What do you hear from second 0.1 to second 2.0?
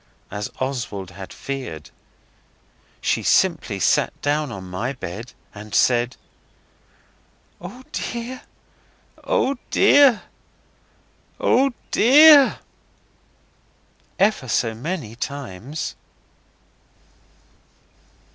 as Oswald had feared.